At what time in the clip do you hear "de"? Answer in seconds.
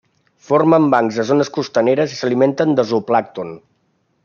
2.81-2.87